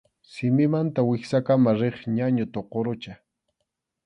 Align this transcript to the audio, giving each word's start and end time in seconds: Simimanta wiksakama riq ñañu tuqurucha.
Simimanta 0.33 0.99
wiksakama 1.09 1.71
riq 1.79 1.97
ñañu 2.15 2.45
tuqurucha. 2.53 3.13